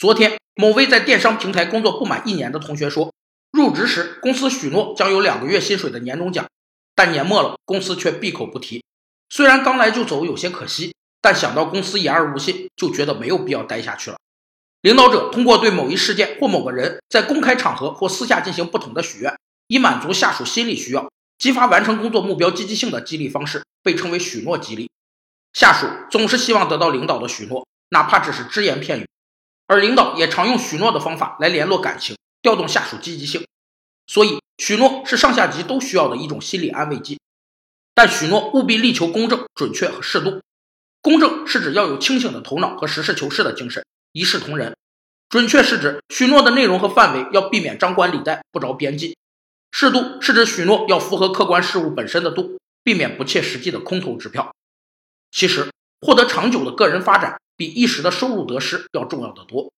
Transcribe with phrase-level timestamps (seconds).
[0.00, 3.12] 昨天，某位在电商平台工作不满一年的同学说，
[3.52, 6.48] 入职时公司许诺将有两个月薪水的年终奖，
[6.94, 8.82] 但年末了，公司却闭口不提。
[9.28, 14.16] 虽然刚来就走有些可惜，但想到公司言而无信，就觉得没有必要待下去了。
[14.80, 19.36] 领导者通过对某一事件或某个人在公开场合或私下进行不同的许愿，
[19.66, 24.88] 以满足下属心理需要，激发完成工作目标积极性的激励方式，被称为许诺激励。
[25.52, 29.06] 下属总是希望得到领导的许诺，哪怕只是只言片语。
[29.70, 33.46] 而领导也常用许诺的方法来联络感情，调动下属积极性，
[34.08, 37.20] 所以许诺是上下级都需要的一种心理安慰剂。
[37.94, 40.40] 但许诺务必力求公正、准确和适度。
[41.00, 44.72] 公正是指要有清醒的头脑和实事求是的精神，一视同仁；
[45.28, 49.14] 准确是指许诺的内容和范围要避免张冠李戴、不着边际；
[49.70, 54.52] 适度是指许诺要符合客观事物本身的度，避免不切实际的空头支票。
[55.30, 57.40] 其实，获得长久的个人发展。
[57.60, 59.70] 比一时的收入得失要重要的多。